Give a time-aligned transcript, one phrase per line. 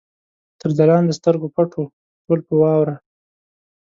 [0.59, 1.85] تر ځلانده سترګو پټ وو،
[2.25, 2.95] ټول په واوره